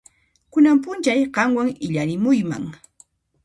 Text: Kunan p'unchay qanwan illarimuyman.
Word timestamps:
Kunan 0.53 0.77
p'unchay 0.83 1.21
qanwan 1.35 1.69
illarimuyman. 1.85 2.63